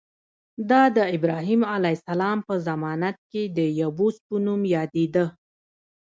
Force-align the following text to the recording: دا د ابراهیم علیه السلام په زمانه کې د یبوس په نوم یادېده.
دا 0.69 0.83
د 0.97 0.99
ابراهیم 1.15 1.61
علیه 1.73 1.95
السلام 1.99 2.37
په 2.47 2.53
زمانه 2.67 3.09
کې 3.31 3.43
د 3.57 3.59
یبوس 3.81 4.15
په 4.27 4.35
نوم 4.45 4.61
یادېده. 4.75 5.25